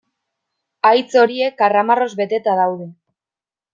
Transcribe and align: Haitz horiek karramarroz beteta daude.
Haitz 0.91 1.11
horiek 1.23 1.55
karramarroz 1.61 2.11
beteta 2.23 2.59
daude. 2.65 2.89